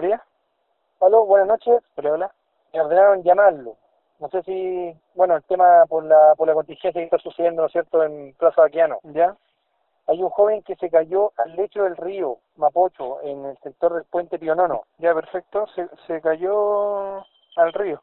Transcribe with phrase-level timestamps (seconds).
[0.00, 0.22] fiscalía?
[1.00, 1.82] Aló, buenas noches.
[1.96, 2.34] Hola, hola.
[2.72, 3.76] Me ordenaron llamarlo.
[4.18, 7.66] No sé si, bueno, el tema por la, por la contingencia que está sucediendo, ¿no
[7.66, 8.98] es cierto?, en Plaza Baquiano.
[9.02, 9.36] ¿Ya?
[10.06, 14.04] Hay un joven que se cayó al lecho del río Mapocho, en el sector del
[14.04, 14.82] puente Pionono.
[14.98, 15.66] Ya, perfecto.
[15.68, 17.24] Se, se cayó
[17.56, 18.02] al río.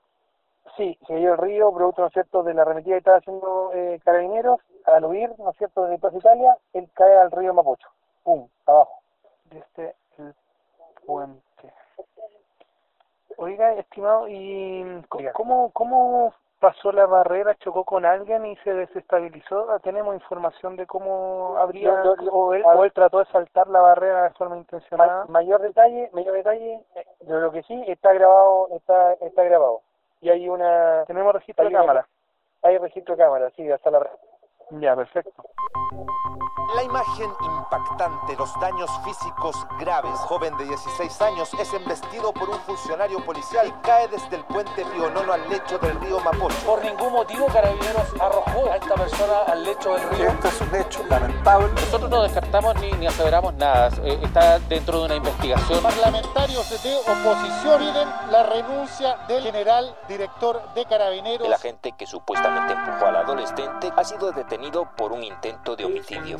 [0.76, 3.72] Sí, se cayó al río, producto, ¿no es cierto?, de la arremetida que estaba haciendo
[3.74, 4.60] eh, Carabineros.
[4.86, 7.90] Al huir, ¿no es cierto?, de Plaza Italia, él cae al río Mapocho.
[8.24, 9.00] Pum, abajo.
[9.46, 10.34] Desde el
[11.06, 11.47] puente.
[13.40, 17.54] Oiga, estimado, ¿y cómo, cómo pasó la barrera?
[17.56, 19.68] ¿Chocó con alguien y se desestabilizó?
[19.84, 24.24] ¿Tenemos información de cómo habría, Yo- yo- o, él, o trató de saltar la barrera
[24.24, 25.26] de forma Ma- intencionada?
[25.28, 29.82] mayor detalle, mayor detalle, eh, de lo que sí está grabado, está, está grabado.
[30.20, 32.08] Y hay una, Tenemos registro de una- cámara.
[32.64, 34.10] hay registro de cámara, sí, hasta la
[34.72, 35.44] Ya, perfecto.
[36.76, 40.20] La imagen impactante, los daños físicos graves.
[40.22, 44.84] Joven de 16 años es embestido por un funcionario policial y cae desde el puente
[44.86, 46.58] Pionono al lecho del río Mapocho.
[46.66, 50.30] Por ningún motivo Carabineros arrojó a esta persona al lecho del río.
[50.30, 51.70] Este es un hecho lamentable.
[51.74, 55.84] Nosotros no descartamos ni, ni aseveramos nada, eh, está dentro de una investigación.
[55.84, 61.46] Parlamentarios de oposición piden la renuncia del general director de Carabineros.
[61.48, 66.40] El agente que supuestamente empujó al adolescente ha sido detenido por un intento de homicidio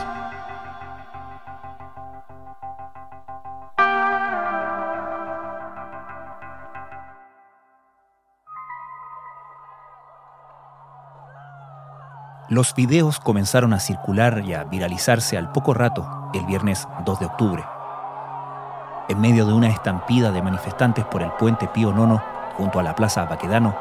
[12.51, 17.25] Los videos comenzaron a circular y a viralizarse al poco rato, el viernes 2 de
[17.27, 17.63] octubre.
[19.07, 22.21] En medio de una estampida de manifestantes por el puente Pío Nono,
[22.57, 23.73] junto a la Plaza Baquedano,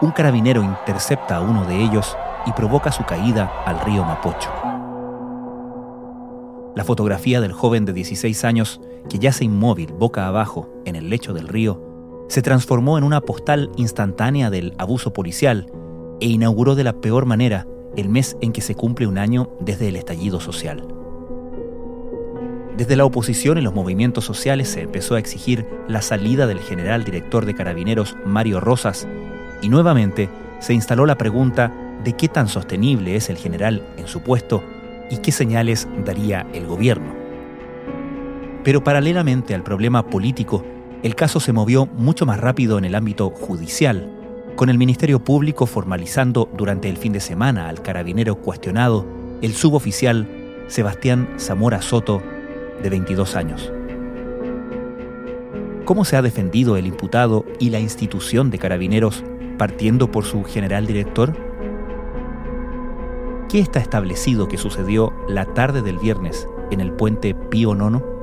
[0.00, 4.50] un carabinero intercepta a uno de ellos y provoca su caída al río Mapocho.
[6.74, 11.34] La fotografía del joven de 16 años, que yace inmóvil boca abajo en el lecho
[11.34, 15.70] del río, se transformó en una postal instantánea del abuso policial
[16.20, 17.64] e inauguró de la peor manera
[17.98, 20.86] el mes en que se cumple un año desde el estallido social.
[22.76, 27.02] Desde la oposición y los movimientos sociales se empezó a exigir la salida del general
[27.02, 29.08] director de carabineros Mario Rosas
[29.62, 30.28] y nuevamente
[30.60, 34.62] se instaló la pregunta de qué tan sostenible es el general en su puesto
[35.10, 37.12] y qué señales daría el gobierno.
[38.62, 40.64] Pero paralelamente al problema político,
[41.02, 44.17] el caso se movió mucho más rápido en el ámbito judicial,
[44.58, 49.06] con el Ministerio Público formalizando durante el fin de semana al carabinero cuestionado,
[49.40, 50.26] el suboficial
[50.66, 52.20] Sebastián Zamora Soto,
[52.82, 53.70] de 22 años.
[55.84, 59.22] ¿Cómo se ha defendido el imputado y la institución de carabineros
[59.58, 61.36] partiendo por su general director?
[63.48, 68.17] ¿Qué está establecido que sucedió la tarde del viernes en el puente Pío Nono?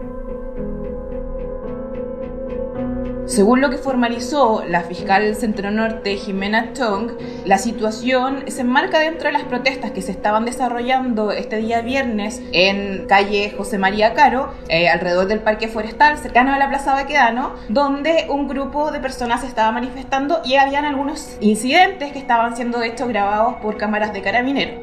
[3.35, 7.11] Según lo que formalizó la fiscal Centro Norte Jimena Tong,
[7.43, 12.41] la situación se enmarca dentro de las protestas que se estaban desarrollando este día viernes
[12.53, 17.55] en calle José María Caro, eh, alrededor del Parque Forestal, cercano a la Plaza Baquedano,
[17.67, 22.87] donde un grupo de personas estaba manifestando y habían algunos incidentes que estaban siendo de
[22.87, 24.75] hecho grabados por cámaras de carabineros.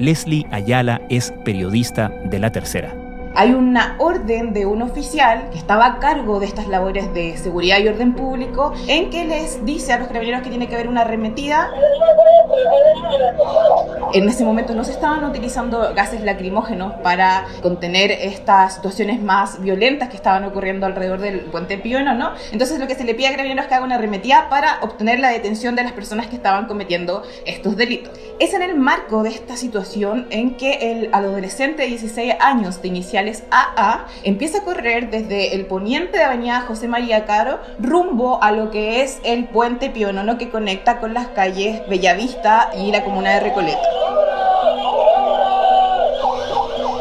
[0.00, 2.99] Leslie Ayala es periodista de La Tercera.
[3.40, 7.78] Hay una orden de un oficial que estaba a cargo de estas labores de seguridad
[7.78, 11.00] y orden público en que les dice a los carabineros que tiene que haber una
[11.00, 11.70] arremetida.
[14.12, 20.08] En ese momento no se estaban utilizando gases lacrimógenos para contener estas situaciones más violentas
[20.08, 22.32] que estaban ocurriendo alrededor del puente Pío ¿no?
[22.52, 25.20] Entonces lo que se le pide a carabineros es que haga una arremetida para obtener
[25.20, 28.12] la detención de las personas que estaban cometiendo estos delitos.
[28.38, 32.88] Es en el marco de esta situación en que el adolescente de 16 años de
[32.88, 38.50] iniciales AA empieza a correr desde el poniente de Avenida José María Caro rumbo a
[38.52, 43.34] lo que es el puente Pionono que conecta con las calles Bellavista y la comuna
[43.34, 43.88] de Recoleta.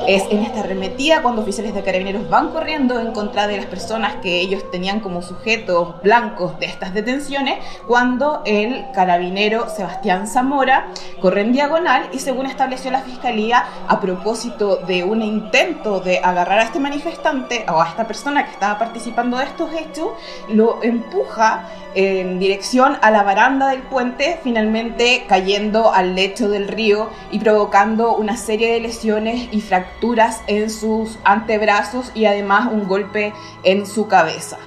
[0.09, 4.15] Es en esta arremetida cuando oficiales de carabineros van corriendo en contra de las personas
[4.23, 10.87] que ellos tenían como sujetos blancos de estas detenciones, cuando el carabinero Sebastián Zamora
[11.21, 16.57] corre en diagonal y según estableció la fiscalía, a propósito de un intento de agarrar
[16.57, 20.09] a este manifestante o a esta persona que estaba participando de estos hechos,
[20.47, 27.09] lo empuja en dirección a la baranda del puente, finalmente cayendo al lecho del río
[27.29, 29.98] y provocando una serie de lesiones y fracturas
[30.47, 34.57] en sus antebrazos y además un golpe en su cabeza.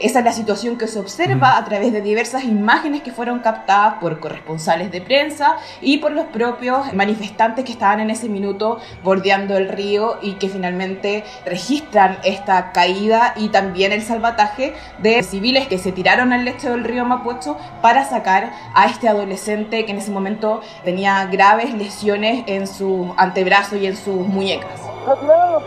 [0.00, 3.96] Esa es la situación que se observa a través de diversas imágenes que fueron captadas
[4.00, 9.58] por corresponsales de prensa y por los propios manifestantes que estaban en ese minuto bordeando
[9.58, 15.76] el río y que finalmente registran esta caída y también el salvataje de civiles que
[15.76, 20.10] se tiraron al lecho del río Mapocho para sacar a este adolescente que en ese
[20.10, 24.80] momento tenía graves lesiones en su antebrazo y en sus muñecas.
[25.06, 25.62] los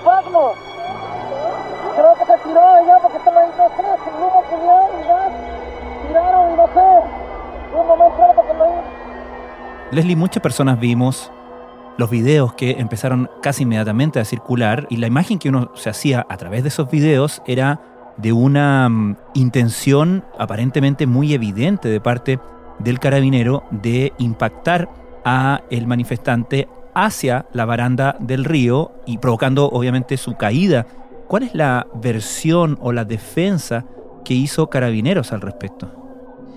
[1.95, 3.51] Creo que se tiró allá porque estaba ahí,
[9.91, 11.31] Leslie, muchas personas vimos
[11.97, 16.25] los videos que empezaron casi inmediatamente a circular y la imagen que uno se hacía
[16.29, 17.81] a través de esos videos era
[18.17, 22.39] de una mm, intención aparentemente muy evidente de parte
[22.79, 24.89] del carabinero de impactar
[25.25, 30.85] a el manifestante hacia la baranda del río y provocando obviamente su caída
[31.33, 33.85] ¿Cuál es la versión o la defensa
[34.23, 36.02] que hizo Carabineros al respecto?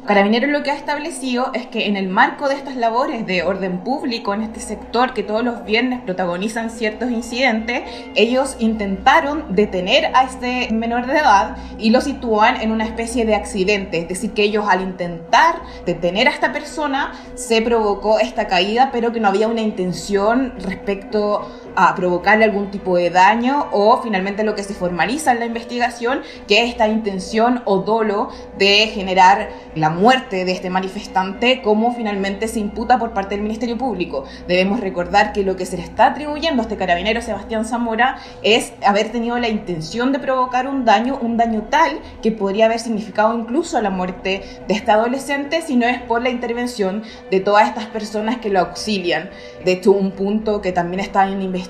[0.06, 3.82] Carabineros lo que ha establecido es que en el marco de estas labores de orden
[3.82, 7.82] público en este sector que todos los viernes protagonizan ciertos incidentes,
[8.14, 13.34] ellos intentaron detener a este menor de edad y lo sitúan en una especie de
[13.34, 18.90] accidente, es decir, que ellos al intentar detener a esta persona se provocó esta caída,
[18.92, 24.42] pero que no había una intención respecto a provocarle algún tipo de daño o finalmente
[24.42, 29.50] lo que se formaliza en la investigación, que es esta intención o dolo de generar
[29.74, 34.24] la muerte de este manifestante, como finalmente se imputa por parte del Ministerio Público.
[34.48, 38.72] Debemos recordar que lo que se le está atribuyendo a este carabinero Sebastián Zamora es
[38.84, 43.38] haber tenido la intención de provocar un daño, un daño tal que podría haber significado
[43.38, 47.86] incluso la muerte de este adolescente si no es por la intervención de todas estas
[47.86, 49.28] personas que lo auxilian.
[49.64, 51.65] De hecho, un punto que también está en investigación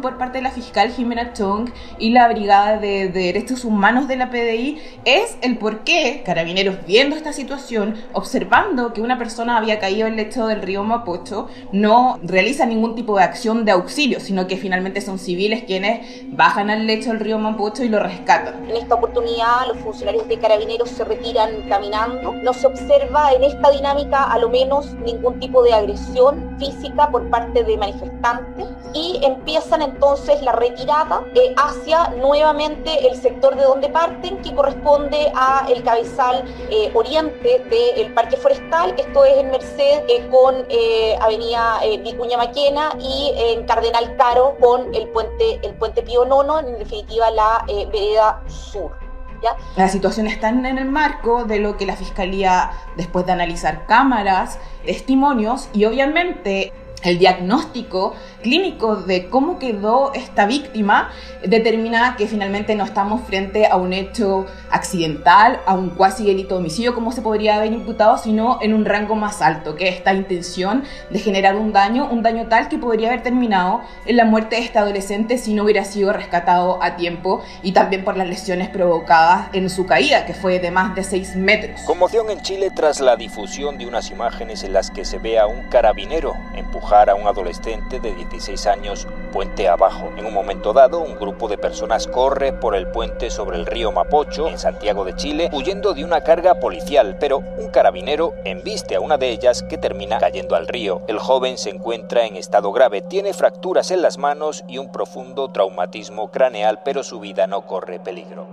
[0.00, 4.16] por parte de la fiscal Jimena Chong y la Brigada de, de Derechos Humanos de
[4.16, 9.78] la PDI es el por qué Carabineros viendo esta situación observando que una persona había
[9.78, 14.20] caído en el lecho del río Mapocho, no realiza ningún tipo de acción de auxilio,
[14.20, 18.68] sino que finalmente son civiles quienes bajan al lecho del río Mapocho y lo rescatan.
[18.68, 22.32] En esta oportunidad los funcionarios de carabineros se retiran caminando.
[22.32, 27.28] No se observa en esta dinámica a lo menos ningún tipo de agresión física por
[27.30, 33.88] parte de manifestantes y empiezan entonces la retirada eh, hacia nuevamente el sector de donde
[33.88, 40.02] parten que corresponde a el cabezal eh, oriente del Parque Forestal, esto es en Merced
[40.08, 45.74] eh, con eh, Avenida eh, Vicuña Maquena y en Cardenal Caro con el puente, el
[45.74, 48.92] puente Pío Nono, en definitiva la vereda sur.
[49.40, 49.56] ¿Ya?
[49.76, 54.58] La situación está en el marco de lo que la Fiscalía, después de analizar cámaras,
[54.84, 56.72] testimonios y obviamente
[57.04, 58.14] el diagnóstico
[58.48, 61.10] clínico de cómo quedó esta víctima
[61.44, 66.60] determina que finalmente no estamos frente a un hecho accidental, a un cuasi delito de
[66.60, 70.14] homicidio como se podría haber imputado, sino en un rango más alto, que es esta
[70.14, 74.56] intención de generar un daño, un daño tal que podría haber terminado en la muerte
[74.56, 78.70] de este adolescente si no hubiera sido rescatado a tiempo y también por las lesiones
[78.70, 81.82] provocadas en su caída, que fue de más de 6 metros.
[81.82, 85.46] Conmoción en Chile tras la difusión de unas imágenes en las que se ve a
[85.46, 90.10] un carabinero empujar a un adolescente de 16 años puente abajo.
[90.16, 93.90] En un momento dado, un grupo de personas corre por el puente sobre el río
[93.90, 99.00] Mapocho, en Santiago de Chile, huyendo de una carga policial, pero un carabinero embiste a
[99.00, 101.02] una de ellas que termina cayendo al río.
[101.08, 105.50] El joven se encuentra en estado grave, tiene fracturas en las manos y un profundo
[105.50, 108.46] traumatismo craneal, pero su vida no corre peligro.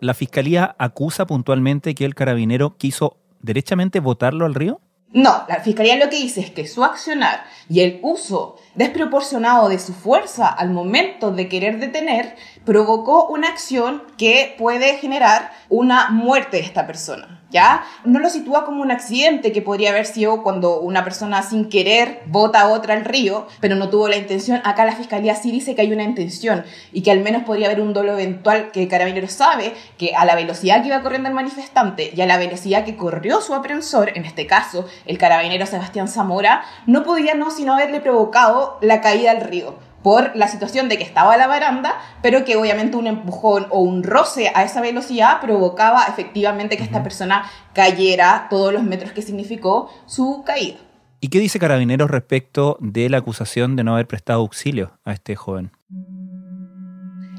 [0.00, 4.80] ¿La fiscalía acusa puntualmente que el carabinero quiso derechamente botarlo al río?
[5.12, 9.80] No, la fiscalía lo que dice es que su accionar y el uso desproporcionado de
[9.80, 16.58] su fuerza al momento de querer detener provocó una acción que puede generar una muerte
[16.58, 17.39] de esta persona.
[17.50, 17.84] ¿Ya?
[18.04, 22.22] No lo sitúa como un accidente que podría haber sido cuando una persona sin querer
[22.26, 24.60] bota a otra al río, pero no tuvo la intención.
[24.64, 27.80] Acá la fiscalía sí dice que hay una intención y que al menos podría haber
[27.80, 31.34] un dolo eventual que el carabinero sabe que a la velocidad que iba corriendo el
[31.34, 36.06] manifestante y a la velocidad que corrió su aprensor, en este caso el carabinero Sebastián
[36.06, 40.98] Zamora, no podía no sino haberle provocado la caída al río por la situación de
[40.98, 44.80] que estaba a la baranda, pero que obviamente un empujón o un roce a esa
[44.80, 50.78] velocidad provocaba efectivamente que esta persona cayera todos los metros que significó su caída.
[51.20, 55.36] ¿Y qué dice Carabineros respecto de la acusación de no haber prestado auxilio a este
[55.36, 55.70] joven?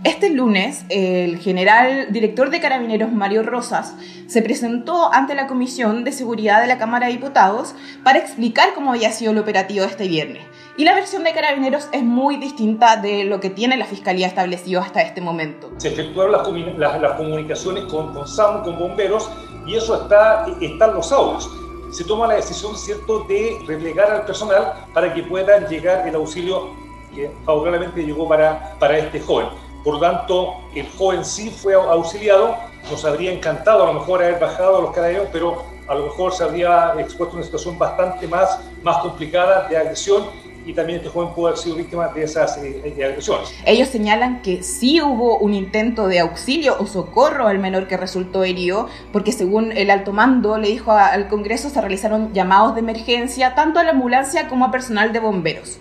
[0.04, 3.94] Este lunes, el general director de Carabineros Mario Rosas
[4.26, 8.94] se presentó ante la Comisión de Seguridad de la Cámara de Diputados para explicar cómo
[8.94, 10.42] había sido el operativo este viernes.
[10.76, 14.82] Y la versión de Carabineros es muy distinta de lo que tiene la Fiscalía establecido
[14.82, 15.70] hasta este momento.
[15.78, 16.32] Se efectuaron
[16.80, 19.30] las, las, comunicaciones con, con SAM, con bomberos,
[19.68, 21.48] y eso está, está en los audios.
[21.92, 26.72] Se toma la decisión, ¿cierto?, de replegar al personal para que puedan llegar el auxilio
[27.14, 29.48] que favorablemente llegó para, para este joven.
[29.84, 32.56] Por tanto, el joven sí fue auxiliado,
[32.90, 36.44] nos habría encantado a lo mejor haber bajado los carabineros, pero a lo mejor se
[36.44, 40.26] habría expuesto a una situación bastante más, más complicada de agresión
[40.66, 43.54] y también este joven pudo haber sido víctima de esas eh, agresiones.
[43.66, 48.44] Ellos señalan que sí hubo un intento de auxilio o socorro al menor que resultó
[48.44, 53.56] herido, porque según el alto mando le dijo al Congreso se realizaron llamados de emergencia
[53.56, 55.80] tanto a la ambulancia como a personal de bomberos.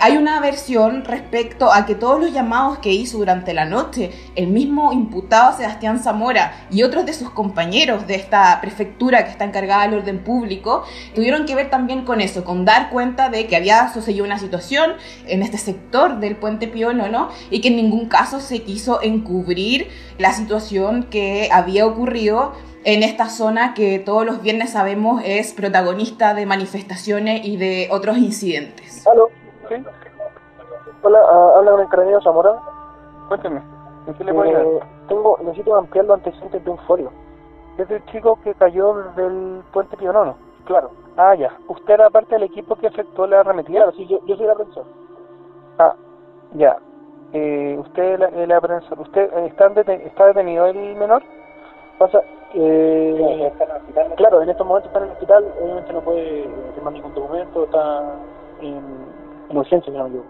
[0.00, 4.46] Hay una versión respecto a que todos los llamados que hizo durante la noche el
[4.46, 9.82] mismo imputado Sebastián Zamora y otros de sus compañeros de esta prefectura que está encargada
[9.82, 10.84] del orden público
[11.16, 14.92] tuvieron que ver también con eso, con dar cuenta de que había sucedido una situación
[15.26, 17.30] en este sector del puente Pío ¿no?
[17.50, 22.52] y que en ningún caso se quiso encubrir la situación que había ocurrido
[22.84, 28.16] en esta zona que todos los viernes sabemos es protagonista de manifestaciones y de otros
[28.18, 29.02] incidentes.
[31.02, 32.58] Hola, uh, habla con el carabinero Zamora.
[33.28, 33.62] Cuénteme,
[34.06, 37.12] ¿en qué le voy a eh, tengo, necesito ampliar los antecedentes de un folio.
[37.76, 40.36] Es el chico que cayó del puente Pionono.
[40.64, 40.90] Claro.
[41.16, 41.52] Ah, ya.
[41.68, 43.78] ¿Usted era parte del equipo que efectuó la arremetida?
[43.78, 44.86] Claro, sí, yo, yo soy el aprensión.
[45.78, 45.94] Ah,
[46.54, 46.78] ya.
[47.32, 48.98] Eh, ¿Usted es el aprensión?
[49.00, 51.22] ¿Usted está, está detenido el menor?
[51.98, 52.22] Pasa,
[52.54, 53.52] eh,
[54.16, 58.14] claro, en estos momentos está en el hospital, obviamente no puede firmar ningún documento, está
[58.60, 59.17] en,
[59.50, 60.24] yo.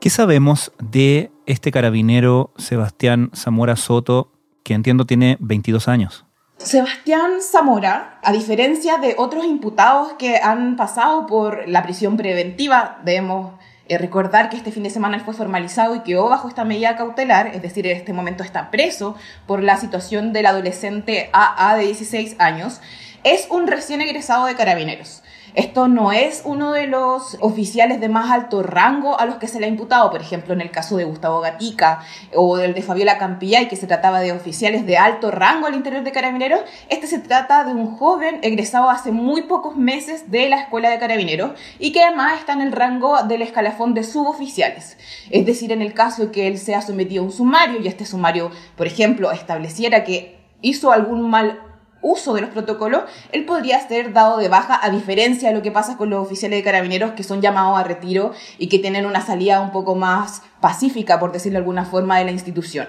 [0.00, 4.30] ¿Qué sabemos de este carabinero Sebastián Zamora Soto,
[4.62, 6.24] que entiendo tiene 22 años?
[6.58, 13.52] Sebastián Zamora, a diferencia de otros imputados que han pasado por la prisión preventiva, debemos
[13.88, 16.96] eh, recordar que este fin de semana él fue formalizado y quedó bajo esta medida
[16.96, 19.16] cautelar, es decir, en este momento está preso
[19.46, 22.80] por la situación del adolescente AA de 16 años,
[23.24, 25.22] es un recién egresado de carabineros.
[25.54, 29.60] Esto no es uno de los oficiales de más alto rango a los que se
[29.60, 32.00] le ha imputado, por ejemplo, en el caso de Gustavo Gatica
[32.34, 36.02] o del de Fabiola Campillay, que se trataba de oficiales de alto rango al interior
[36.02, 36.60] de Carabineros.
[36.88, 40.98] Este se trata de un joven egresado hace muy pocos meses de la Escuela de
[40.98, 44.96] Carabineros y que además está en el rango del escalafón de suboficiales.
[45.30, 48.04] Es decir, en el caso de que él sea sometido a un sumario y este
[48.04, 51.60] sumario, por ejemplo, estableciera que hizo algún mal
[52.00, 53.02] uso de los protocolos,
[53.32, 56.58] él podría ser dado de baja, a diferencia de lo que pasa con los oficiales
[56.58, 60.42] de carabineros que son llamados a retiro y que tienen una salida un poco más
[60.60, 62.88] pacífica, por decirlo de alguna forma, de la institución.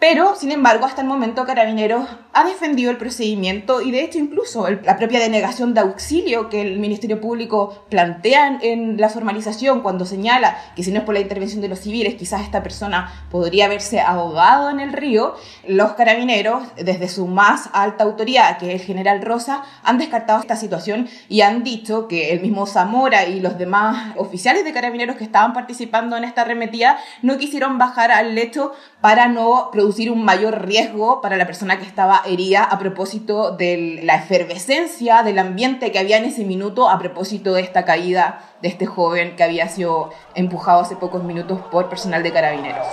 [0.00, 4.68] Pero, sin embargo, hasta el momento Carabineros ha defendido el procedimiento y de hecho incluso
[4.70, 10.56] la propia denegación de auxilio que el Ministerio Público plantea en, la formalización cuando señala
[10.76, 14.00] que si no es por la intervención de los civiles, quizás esta persona podría haberse
[14.00, 15.34] ahogado en el río,
[15.66, 20.54] los carabineros, desde su más alta autoridad, que es el general Rosa, han descartado esta
[20.54, 25.24] situación y han dicho que el mismo Zamora y los demás oficiales de carabineros que
[25.24, 30.66] estaban participando en esta arremetida no quisieron bajar al lecho para no producir un mayor
[30.66, 36.00] riesgo para la persona que estaba herida a propósito de la efervescencia del ambiente que
[36.00, 40.10] había en ese minuto a propósito de esta caída de este joven que había sido
[40.34, 42.86] empujado hace pocos minutos por personal de carabineros.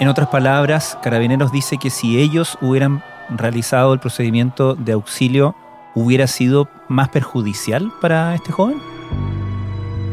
[0.00, 5.54] En otras palabras, Carabineros dice que si ellos hubieran realizado el procedimiento de auxilio,
[5.94, 8.93] hubiera sido más perjudicial para este joven.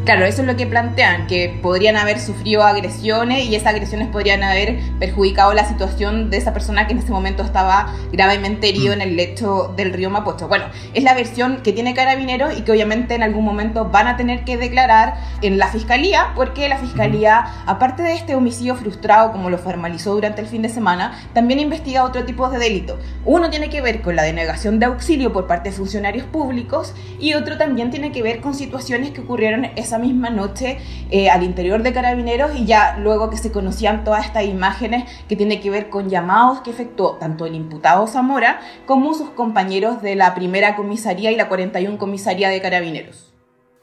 [0.03, 4.41] Claro, eso es lo que plantean, que podrían haber sufrido agresiones y esas agresiones podrían
[4.41, 9.01] haber perjudicado la situación de esa persona que en ese momento estaba gravemente herido en
[9.01, 10.47] el lecho del río Mapocho.
[10.47, 10.65] Bueno,
[10.95, 14.43] es la versión que tiene Carabineros y que obviamente en algún momento van a tener
[14.43, 19.59] que declarar en la fiscalía, porque la fiscalía, aparte de este homicidio frustrado como lo
[19.59, 22.97] formalizó durante el fin de semana, también investiga otro tipo de delito.
[23.23, 27.35] Uno tiene que ver con la denegación de auxilio por parte de funcionarios públicos y
[27.35, 30.77] otro también tiene que ver con situaciones que ocurrieron esa misma noche
[31.09, 35.35] eh, al interior de Carabineros y ya luego que se conocían todas estas imágenes que
[35.35, 40.15] tiene que ver con llamados que efectuó tanto el imputado Zamora como sus compañeros de
[40.15, 43.33] la primera comisaría y la 41 comisaría de Carabineros.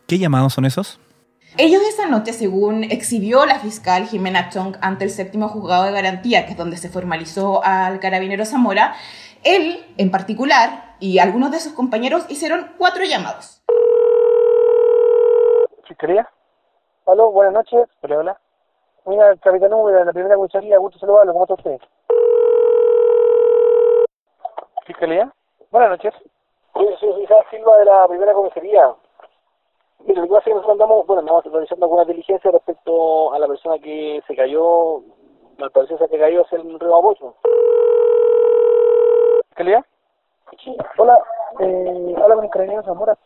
[0.06, 0.98] ¿Qué llamados son esos?
[1.58, 6.46] Ellos esa noche, según exhibió la fiscal Jimena Chong ante el séptimo juzgado de garantía,
[6.46, 8.94] que es donde se formalizó al carabinero Zamora,
[9.44, 13.60] él en particular y algunos de sus compañeros hicieron cuatro llamados.
[15.98, 16.30] ¿Fiscalía?
[17.06, 17.88] Aló, buenas noches.
[18.02, 18.40] Hola, hola.
[19.06, 21.80] Mira, capitán de la primera comisaría, gusto saludarlo, ¿cómo está usted?
[24.86, 25.32] ¿Fiscalía?
[25.72, 26.14] Buenas noches.
[26.74, 28.94] Oye, soy Isaac Silva de la primera comisaría.
[30.06, 33.38] Mira, lo que pasa es que nosotros andamos, bueno, andamos realizando alguna diligencia respecto a
[33.40, 34.98] la persona que se cayó,
[35.58, 37.34] al parecer se que cayó hacia el río Mapocho.
[39.48, 39.84] ¿Fiscalía?
[40.62, 41.18] Sí, hola,
[41.58, 43.18] eh, habla con el carabinero Zamora.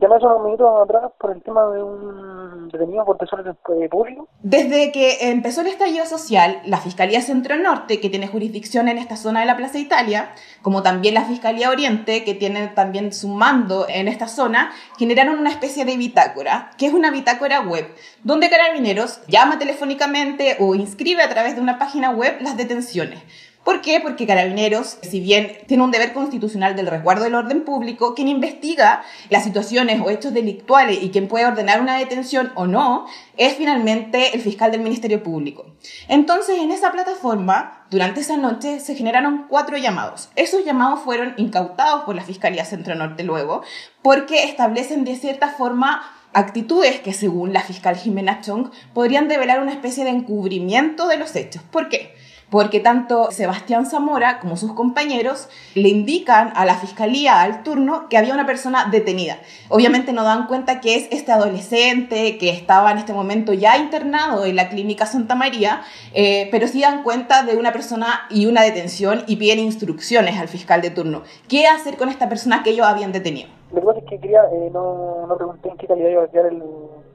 [0.00, 3.56] Llamé unos minutos atrás por el tema de un detenido por desorden
[3.88, 4.28] público.
[4.42, 9.16] Desde que empezó el estallido social, la Fiscalía Centro Norte, que tiene jurisdicción en esta
[9.16, 10.30] zona de la Plaza Italia,
[10.62, 15.50] como también la Fiscalía Oriente, que tiene también su mando en esta zona, generaron una
[15.50, 17.86] especie de bitácora, que es una bitácora web,
[18.24, 23.22] donde Carabineros llama telefónicamente o inscribe a través de una página web las detenciones.
[23.68, 24.00] ¿Por qué?
[24.00, 29.02] Porque Carabineros, si bien tiene un deber constitucional del resguardo del orden público, quien investiga
[29.28, 33.04] las situaciones o hechos delictuales y quien puede ordenar una detención o no,
[33.36, 35.66] es finalmente el fiscal del Ministerio Público.
[36.08, 40.30] Entonces, en esa plataforma, durante esa noche, se generaron cuatro llamados.
[40.34, 43.60] Esos llamados fueron incautados por la Fiscalía Centro Norte luego,
[44.00, 46.00] porque establecen de cierta forma
[46.32, 51.36] actitudes que según la fiscal Jimena Chong podrían develar una especie de encubrimiento de los
[51.36, 51.62] hechos.
[51.70, 52.16] ¿Por qué?
[52.50, 58.16] Porque tanto Sebastián Zamora como sus compañeros le indican a la fiscalía al turno que
[58.16, 59.38] había una persona detenida.
[59.68, 64.44] Obviamente no dan cuenta que es este adolescente que estaba en este momento ya internado
[64.44, 65.82] en la clínica Santa María,
[66.14, 70.48] eh, pero sí dan cuenta de una persona y una detención y piden instrucciones al
[70.48, 71.22] fiscal de turno.
[71.48, 73.48] ¿Qué hacer con esta persona que ellos habían detenido?
[73.72, 76.28] Lo que pasa es que quería, eh, no, no pregunté en qué calidad iba a
[76.28, 76.62] quedar el,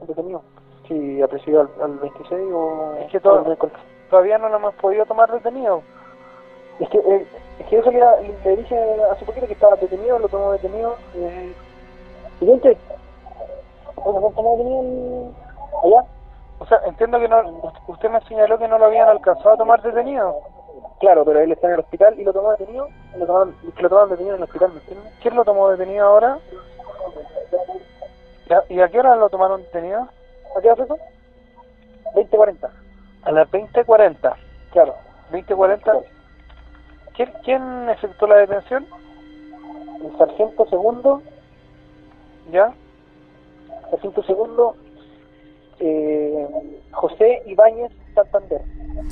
[0.08, 0.44] detenido.
[0.88, 2.94] Si apreció al, al 26 o...
[3.06, 3.44] Es que todo
[4.14, 5.82] todavía no lo hemos podido tomar detenido.
[6.80, 7.26] Es que, eh,
[7.58, 8.78] es que eso que era, le dije
[9.12, 10.98] hace poquito que estaba detenido, lo tomó detenido.
[11.16, 11.52] Eh,
[12.38, 12.78] siguiente.
[13.96, 15.32] ¿Cómo tomó detenido
[15.84, 16.08] allá?
[16.60, 19.82] O sea, entiendo que no, usted me señaló que no lo habían alcanzado a tomar
[19.82, 20.36] detenido.
[21.00, 24.10] Claro, pero él está en el hospital y lo tomó detenido, lo tomaron, lo tomaron
[24.12, 24.72] detenido en el hospital.
[25.24, 26.38] ¿Quién lo tomó detenido ahora?
[28.70, 30.08] ¿Y a qué hora lo tomaron detenido?
[30.56, 30.98] ¿A qué hora fue eso?
[32.14, 32.83] 2040.
[33.26, 34.36] A las 20.40.
[34.72, 34.96] Claro.
[35.32, 36.04] 20.40.
[37.16, 38.86] ¿Quién, ¿Quién efectuó la detención?
[40.04, 41.22] El sargento segundo.
[42.52, 42.74] ¿Ya?
[43.92, 44.76] Sargento segundo.
[45.80, 46.48] Eh,
[46.92, 48.62] José Ibáñez Santander.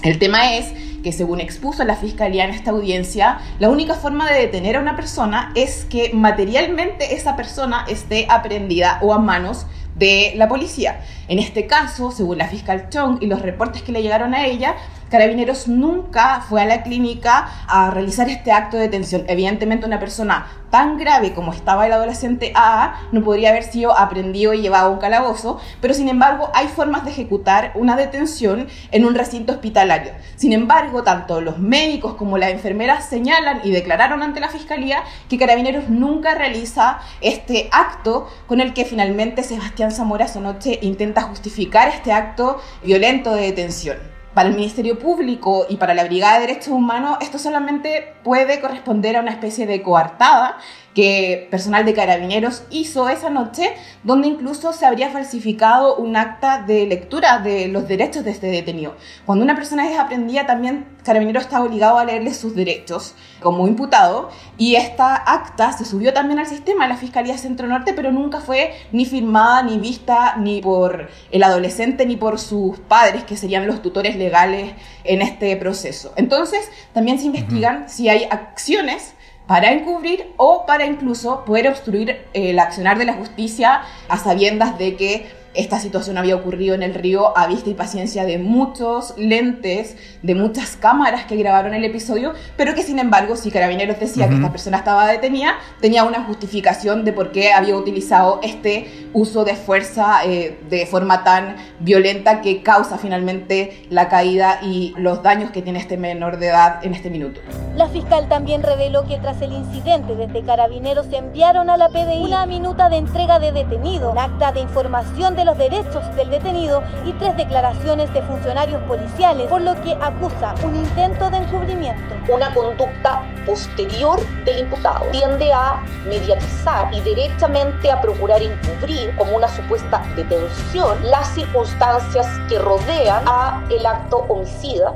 [0.04, 4.40] El tema es que según expuso la fiscalía en esta audiencia, la única forma de
[4.42, 9.66] detener a una persona es que materialmente esa persona esté aprendida o a manos
[10.02, 11.02] de la policía.
[11.28, 14.76] En este caso, según la fiscal Chong y los reportes que le llegaron a ella,
[15.12, 19.26] Carabineros nunca fue a la clínica a realizar este acto de detención.
[19.28, 24.54] Evidentemente una persona tan grave como estaba el adolescente A no podría haber sido aprendido
[24.54, 29.04] y llevado a un calabozo, pero sin embargo hay formas de ejecutar una detención en
[29.04, 30.14] un recinto hospitalario.
[30.38, 35.38] Sin embargo, tanto los médicos como las enfermeras señalan y declararon ante la Fiscalía que
[35.38, 42.14] Carabineros nunca realiza este acto con el que finalmente Sebastián Zamora noche intenta justificar este
[42.14, 47.18] acto violento de detención para el Ministerio Público y para la Brigada de Derechos Humanos,
[47.22, 50.58] esto solamente puede corresponder a una especie de coartada
[50.94, 53.74] que personal de carabineros hizo esa noche,
[54.04, 58.96] donde incluso se habría falsificado un acta de lectura de los derechos de este detenido.
[59.26, 64.30] Cuando una persona es aprendida, también carabinero está obligado a leerle sus derechos como imputado,
[64.58, 68.40] y esta acta se subió también al sistema de la Fiscalía Centro Norte, pero nunca
[68.40, 73.66] fue ni firmada, ni vista, ni por el adolescente, ni por sus padres, que serían
[73.66, 74.74] los tutores legales
[75.04, 76.14] en este proceso.
[76.18, 79.16] Entonces, también se investigan si hay acciones
[79.52, 84.96] para encubrir o para incluso poder obstruir el accionar de la justicia a sabiendas de
[84.96, 89.98] que esta situación había ocurrido en el río a vista y paciencia de muchos lentes,
[90.22, 94.36] de muchas cámaras que grabaron el episodio, pero que sin embargo, si Carabineros decía que
[94.36, 99.56] esta persona estaba detenida, tenía una justificación de por qué había utilizado este uso de
[99.56, 105.62] fuerza eh, de forma tan violenta que causa finalmente la caída y los daños que
[105.62, 107.42] tiene este menor de edad en este minuto.
[107.76, 112.46] La fiscal también reveló que tras el incidente desde Carabineros enviaron a la PDI una
[112.46, 117.14] minuta de entrega de detenido, un acta de información de los derechos del detenido y
[117.14, 122.16] tres declaraciones de funcionarios policiales, por lo que acusa un intento de encubrimiento.
[122.34, 129.48] Una conducta posterior del imputado tiende a mediatizar y derechamente a procurar encubrir como una
[129.48, 134.94] supuesta detención las circunstancias que rodean a el acto homicida.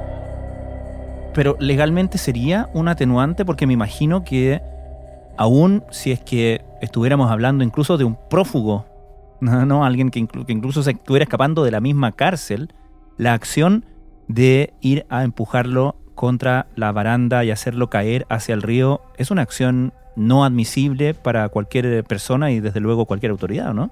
[1.34, 4.62] Pero legalmente sería un atenuante porque me imagino que
[5.38, 8.86] aún si es que estuviéramos hablando incluso de un prófugo
[9.46, 12.74] no, no, alguien que, incluso se estuviera escapando de la misma cárcel,
[13.18, 13.86] la acción
[14.28, 19.42] de ir a empujarlo contra la baranda y hacerlo caer hacia el río es una
[19.42, 23.92] acción no admisible para cualquier persona y desde luego cualquier autoridad, ¿no?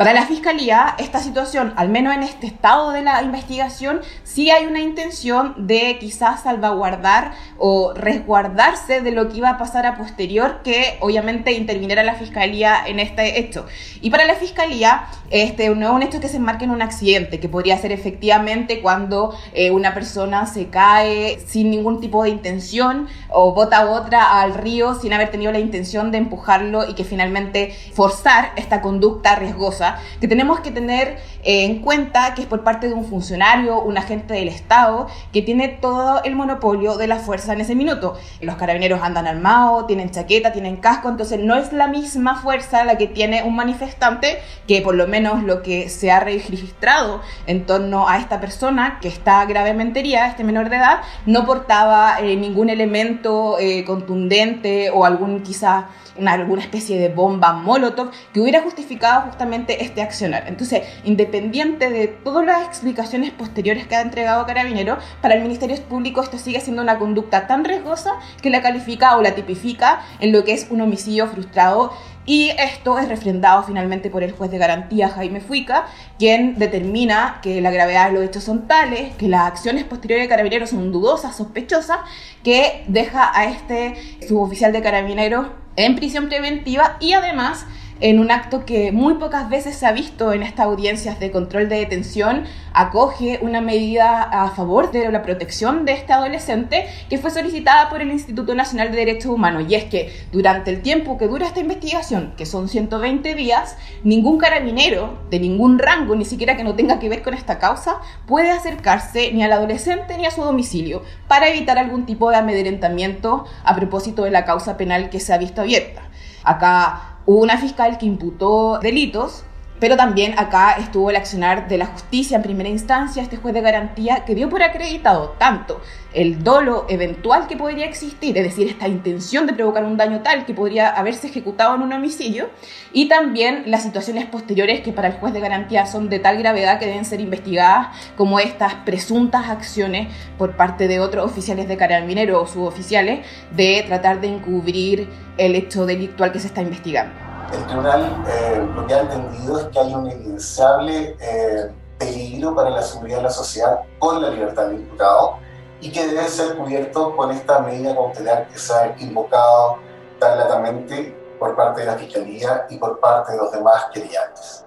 [0.00, 4.64] Para la Fiscalía, esta situación, al menos en este estado de la investigación, sí hay
[4.64, 10.62] una intención de quizás salvaguardar o resguardarse de lo que iba a pasar a posterior,
[10.64, 13.66] que obviamente interviniera la Fiscalía en este hecho.
[14.00, 17.38] Y para la Fiscalía, este no es un hecho que se enmarque en un accidente,
[17.38, 23.06] que podría ser efectivamente cuando eh, una persona se cae sin ningún tipo de intención
[23.28, 27.76] o bota otra al río sin haber tenido la intención de empujarlo y que finalmente
[27.92, 29.89] forzar esta conducta riesgosa
[30.20, 33.98] que tenemos que tener eh, en cuenta que es por parte de un funcionario, un
[33.98, 38.18] agente del Estado, que tiene todo el monopolio de la fuerza en ese minuto.
[38.40, 42.98] Los carabineros andan armados, tienen chaqueta, tienen casco, entonces no es la misma fuerza la
[42.98, 48.08] que tiene un manifestante, que por lo menos lo que se ha registrado en torno
[48.08, 52.70] a esta persona que está gravemente herida, este menor de edad, no portaba eh, ningún
[52.70, 55.88] elemento eh, contundente o algún quizá
[56.20, 60.44] una, alguna especie de bomba molotov que hubiera justificado justamente este accionar.
[60.46, 66.22] Entonces, independiente de todas las explicaciones posteriores que ha entregado Carabinero, para el Ministerio Público
[66.22, 70.44] esto sigue siendo una conducta tan riesgosa que la califica o la tipifica en lo
[70.44, 71.92] que es un homicidio frustrado
[72.26, 75.86] y esto es refrendado finalmente por el juez de garantía Jaime Fuica,
[76.18, 80.28] quien determina que la gravedad de los hechos son tales, que las acciones posteriores de
[80.28, 81.98] carabineros son dudosas, sospechosas,
[82.44, 83.94] que deja a este
[84.28, 85.46] suboficial de carabineros
[85.86, 87.66] en prisión preventiva y además
[88.00, 91.68] en un acto que muy pocas veces se ha visto en estas audiencias de control
[91.68, 97.30] de detención, acoge una medida a favor de la protección de este adolescente que fue
[97.30, 99.64] solicitada por el Instituto Nacional de Derechos Humanos.
[99.68, 104.38] Y es que durante el tiempo que dura esta investigación, que son 120 días, ningún
[104.38, 108.50] carabinero de ningún rango, ni siquiera que no tenga que ver con esta causa, puede
[108.50, 113.76] acercarse ni al adolescente ni a su domicilio para evitar algún tipo de amedrentamiento a
[113.76, 116.02] propósito de la causa penal que se ha visto abierta.
[116.42, 119.44] Acá Hubo una fiscal que imputó delitos,
[119.80, 123.62] pero también acá estuvo el accionar de la justicia en primera instancia, este juez de
[123.62, 125.80] garantía que dio por acreditado tanto
[126.12, 130.44] el dolo eventual que podría existir, es decir, esta intención de provocar un daño tal
[130.44, 132.50] que podría haberse ejecutado en un homicidio,
[132.92, 136.78] y también las situaciones posteriores que para el juez de garantía son de tal gravedad
[136.78, 142.42] que deben ser investigadas, como estas presuntas acciones por parte de otros oficiales de carabineros
[142.42, 147.29] o suboficiales de tratar de encubrir el hecho delictual que se está investigando.
[147.52, 152.70] El tribunal eh, lo que ha entendido es que hay un evidenciable eh, peligro para
[152.70, 155.38] la seguridad de la sociedad con la libertad del imputado
[155.80, 159.78] y que debe ser cubierto con esta medida cautelar que se ha invocado
[160.18, 164.64] tan latamente por parte de la Fiscalía y por parte de los demás querellantes.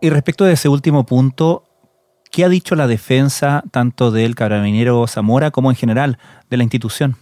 [0.00, 1.64] Y respecto de ese último punto,
[2.30, 7.16] ¿qué ha dicho la defensa tanto del carabinero Zamora como en general de la institución?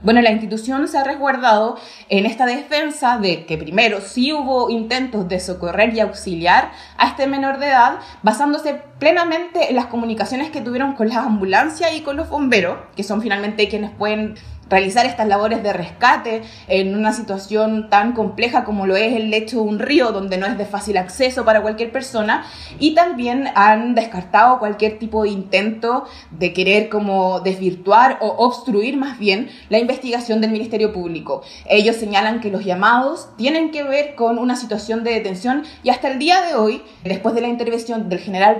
[0.00, 1.76] Bueno, la institución se ha resguardado
[2.08, 7.26] en esta defensa de que primero sí hubo intentos de socorrer y auxiliar a este
[7.26, 12.16] menor de edad, basándose plenamente en las comunicaciones que tuvieron con las ambulancias y con
[12.16, 14.36] los bomberos, que son finalmente quienes pueden
[14.68, 19.56] realizar estas labores de rescate en una situación tan compleja como lo es el lecho
[19.56, 22.44] de un río donde no es de fácil acceso para cualquier persona
[22.78, 29.18] y también han descartado cualquier tipo de intento de querer como desvirtuar o obstruir más
[29.18, 31.42] bien la investigación del Ministerio Público.
[31.66, 36.08] Ellos señalan que los llamados tienen que ver con una situación de detención y hasta
[36.08, 38.56] el día de hoy, después de la intervención del general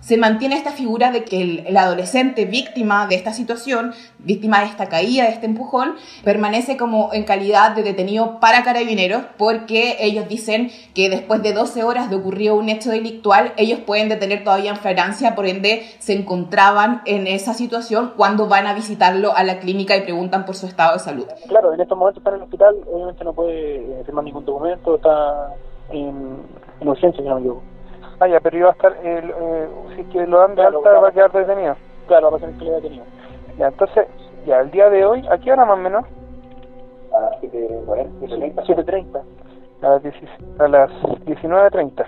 [0.00, 4.88] Se mantiene esta figura de que el, adolescente víctima de esta situación, víctima de esta
[4.88, 5.94] caída, este empujón,
[6.24, 11.84] permanece como en calidad de detenido para carabineros porque ellos dicen que después de 12
[11.84, 16.14] horas de ocurrido un hecho delictual, ellos pueden detener todavía en flagrancia, por ende se
[16.14, 20.66] encontraban en esa situación cuando van a visitarlo a la clínica y preguntan por su
[20.66, 21.26] estado de salud.
[21.48, 25.54] Claro, en estos momentos está el hospital, obviamente no puede eh, firmar ningún documento, está
[25.90, 26.38] en,
[26.80, 27.69] en urgencia, me.
[28.20, 30.90] Ah, ya, pero iba a estar, el, eh, si que lo dan de Claro, alta
[30.90, 31.02] claro.
[31.02, 31.76] va a quedar detenido.
[32.06, 33.04] Claro, va a ser que le haya tenido.
[33.58, 34.06] Ya, entonces,
[34.46, 36.04] ya, el día de hoy, ¿a qué hora más o menos?
[37.14, 39.22] A las 7.40, 7.30.
[39.82, 40.90] A las, 16 a las
[41.24, 42.04] 19.30.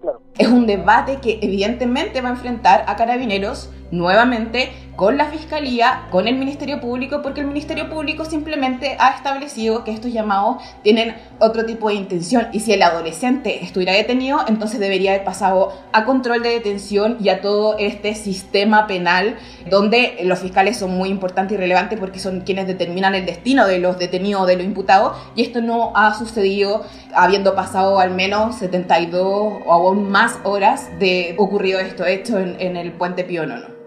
[0.00, 0.20] Claro.
[0.38, 6.28] Es un debate que evidentemente va a enfrentar a carabineros nuevamente con la Fiscalía, con
[6.28, 11.64] el Ministerio Público, porque el Ministerio Público simplemente ha establecido que estos llamados tienen otro
[11.64, 16.42] tipo de intención y si el adolescente estuviera detenido, entonces debería haber pasado a control
[16.42, 19.38] de detención y a todo este sistema penal
[19.70, 23.78] donde los fiscales son muy importantes y relevantes porque son quienes determinan el destino de
[23.78, 28.56] los detenidos o de los imputados y esto no ha sucedido habiendo pasado al menos
[28.56, 29.24] 72
[29.64, 33.79] o aún más horas de ocurrido esto hecho en, el puente Pío Nono.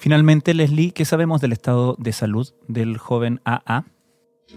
[0.00, 3.84] Finalmente, Leslie, ¿qué sabemos del estado de salud del joven AA?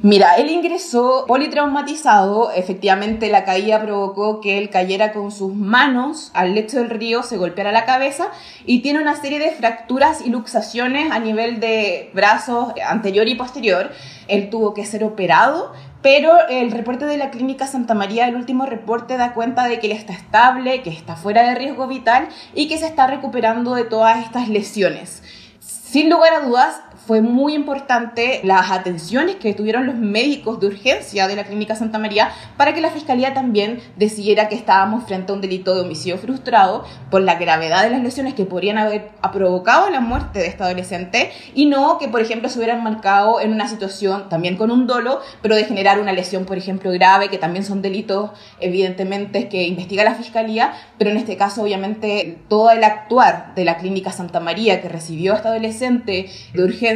[0.01, 6.55] Mira, él ingresó politraumatizado, efectivamente la caída provocó que él cayera con sus manos al
[6.55, 8.31] lecho del río, se golpeara la cabeza
[8.65, 13.91] y tiene una serie de fracturas y luxaciones a nivel de brazos anterior y posterior.
[14.29, 15.73] Él tuvo que ser operado,
[16.03, 19.87] pero el reporte de la Clínica Santa María, el último reporte, da cuenta de que
[19.87, 23.85] él está estable, que está fuera de riesgo vital y que se está recuperando de
[23.85, 25.23] todas estas lesiones.
[25.61, 31.27] Sin lugar a dudas, fue muy importante las atenciones que tuvieron los médicos de urgencia
[31.27, 35.35] de la Clínica Santa María para que la Fiscalía también decidiera que estábamos frente a
[35.35, 39.89] un delito de homicidio frustrado por la gravedad de las lesiones que podrían haber provocado
[39.89, 43.67] la muerte de este adolescente y no que, por ejemplo, se hubieran marcado en una
[43.67, 47.65] situación también con un dolo, pero de generar una lesión, por ejemplo, grave, que también
[47.65, 53.53] son delitos, evidentemente, que investiga la Fiscalía, pero en este caso, obviamente, todo el actuar
[53.55, 56.92] de la Clínica Santa María que recibió a este adolescente de urgencia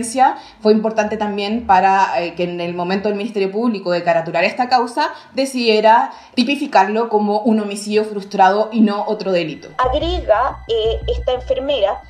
[0.62, 4.70] fue importante también para eh, que en el momento del Ministerio Público de caraturar esta
[4.70, 9.70] causa decidiera tipificarlo como un homicidio frustrado y no otro delito.
[9.78, 12.02] Agrega eh, esta enfermera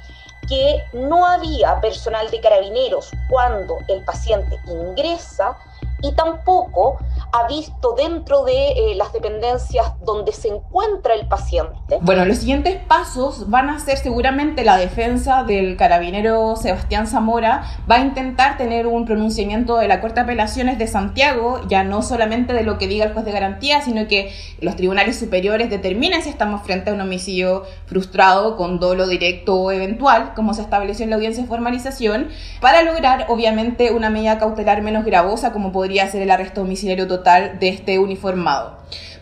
[0.47, 5.57] que no había personal de carabineros cuando el paciente ingresa
[6.01, 6.97] y tampoco
[7.31, 11.97] ha visto dentro de eh, las dependencias donde se encuentra el paciente.
[12.01, 17.95] Bueno, los siguientes pasos van a ser seguramente la defensa del carabinero Sebastián Zamora, va
[17.95, 22.53] a intentar tener un pronunciamiento de la Corte de Apelaciones de Santiago, ya no solamente
[22.53, 26.29] de lo que diga el juez de garantía, sino que los tribunales superiores determinen si
[26.29, 31.11] estamos frente a un homicidio frustrado con dolo directo o eventual, como se estableció en
[31.11, 32.29] la audiencia de formalización,
[32.61, 37.26] para lograr obviamente una medida cautelar menos gravosa como podría ser el arresto domiciliario total
[37.35, 38.77] de este uniformado.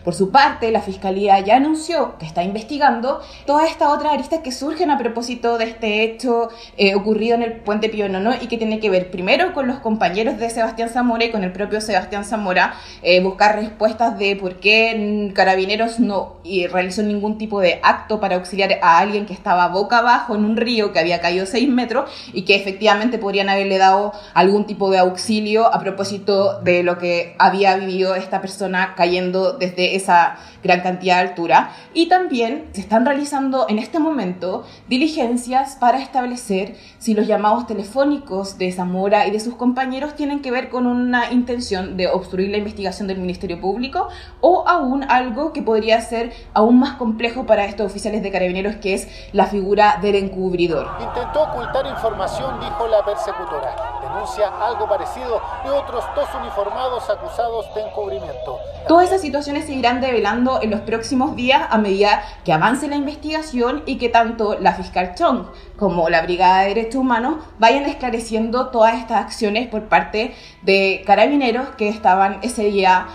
[0.06, 4.52] Por su parte, la Fiscalía ya anunció que está investigando todas estas otras aristas que
[4.52, 8.56] surgen a propósito de este hecho eh, ocurrido en el puente Pío Nono y que
[8.56, 12.24] tiene que ver primero con los compañeros de Sebastián Zamora y con el propio Sebastián
[12.24, 16.36] Zamora, eh, buscar respuestas de por qué Carabineros no
[16.70, 20.56] realizó ningún tipo de acto para auxiliar a alguien que estaba boca abajo en un
[20.56, 24.98] río que había caído 6 metros y que efectivamente podrían haberle dado algún tipo de
[24.98, 31.16] auxilio a propósito de lo que había vivido esta persona cayendo desde esa gran cantidad
[31.16, 31.70] de altura.
[31.94, 38.58] Y también se están realizando en este momento diligencias para establecer si los llamados telefónicos
[38.58, 42.58] de Zamora y de sus compañeros tienen que ver con una intención de obstruir la
[42.58, 44.08] investigación del Ministerio Público
[44.40, 48.94] o aún algo que podría ser aún más complejo para estos oficiales de carabineros, que
[48.94, 50.88] es la figura del encubridor.
[51.00, 53.74] Intentó ocultar información, dijo la persecutora.
[54.02, 58.58] Denuncia algo parecido de otros dos uniformados acusados de encubrimiento.
[58.88, 62.96] Todas esas situaciones se irán develando en los próximos días a medida que avance la
[62.96, 65.44] investigación y que tanto la fiscal Chong
[65.76, 71.68] como la Brigada de Derechos Humanos vayan esclareciendo todas estas acciones por parte de carabineros
[71.76, 73.06] que estaban ese día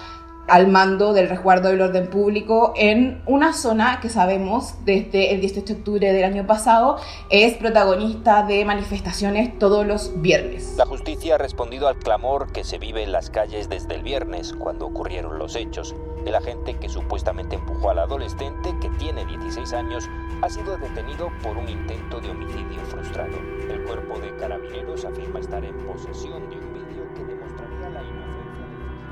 [0.51, 5.65] al mando del resguardo del orden público en una zona que sabemos desde el 18
[5.65, 6.97] de octubre del año pasado
[7.29, 10.73] es protagonista de manifestaciones todos los viernes.
[10.75, 14.51] La justicia ha respondido al clamor que se vive en las calles desde el viernes
[14.51, 15.95] cuando ocurrieron los hechos.
[16.25, 20.09] El agente que supuestamente empujó al adolescente, que tiene 16 años,
[20.41, 23.37] ha sido detenido por un intento de homicidio frustrado.
[23.69, 28.20] El cuerpo de carabineros afirma estar en posesión de un vídeo que demostraría la.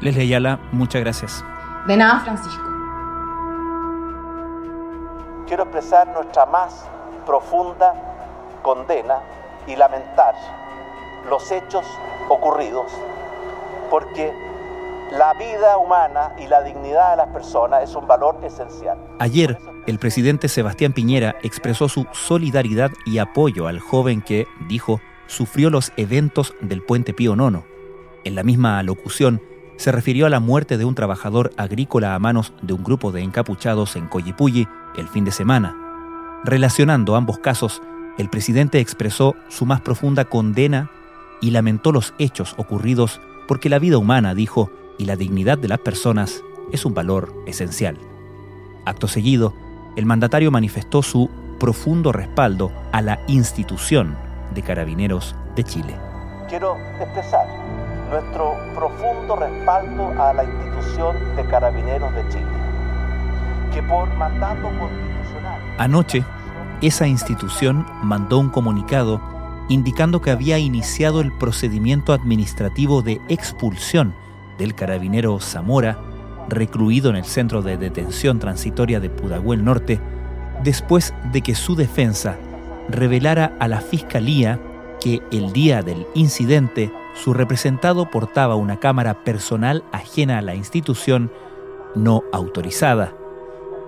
[0.01, 1.43] Leslie Ayala, muchas gracias.
[1.87, 2.63] De nada, Francisco.
[5.47, 6.87] Quiero expresar nuestra más
[7.25, 7.93] profunda
[8.61, 9.19] condena
[9.67, 10.35] y lamentar
[11.29, 11.85] los hechos
[12.29, 12.91] ocurridos,
[13.89, 14.31] porque
[15.11, 18.97] la vida humana y la dignidad de las personas es un valor esencial.
[19.19, 19.57] Ayer,
[19.87, 25.91] el presidente Sebastián Piñera expresó su solidaridad y apoyo al joven que, dijo, sufrió los
[25.97, 27.63] eventos del puente Pío Nono.
[28.23, 29.41] En la misma locución,
[29.79, 33.21] se refirió a la muerte de un trabajador agrícola a manos de un grupo de
[33.21, 35.73] encapuchados en Coyipulli el fin de semana.
[36.43, 37.81] Relacionando ambos casos,
[38.17, 40.91] el presidente expresó su más profunda condena
[41.41, 45.79] y lamentó los hechos ocurridos porque la vida humana, dijo, y la dignidad de las
[45.79, 47.97] personas es un valor esencial.
[48.85, 49.53] Acto seguido,
[49.95, 54.17] el mandatario manifestó su profundo respaldo a la institución
[54.53, 55.95] de Carabineros de Chile.
[56.49, 57.47] Quiero expresar
[58.09, 62.45] nuestro profundo respaldo a la institución de Carabineros de Chile,
[63.73, 65.61] que por mandato constitucional...
[65.77, 66.23] Anoche,
[66.81, 69.21] esa institución mandó un comunicado
[69.69, 74.15] indicando que había iniciado el procedimiento administrativo de expulsión
[74.57, 75.99] del carabinero Zamora,
[76.49, 80.01] recluido en el centro de detención transitoria de Pudahuel Norte,
[80.63, 82.37] después de que su defensa
[82.89, 84.59] revelara a la Fiscalía
[84.99, 91.31] que el día del incidente su representado portaba una cámara personal ajena a la institución
[91.95, 93.13] no autorizada.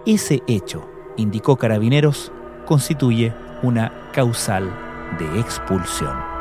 [0.06, 2.32] Ese hecho, indicó Carabineros,
[2.66, 4.72] constituye una causal
[5.20, 6.32] de expulsión.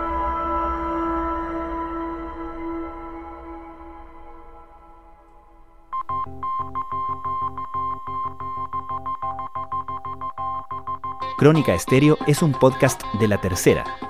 [11.41, 14.10] Crónica Estéreo es un podcast de La Tercera.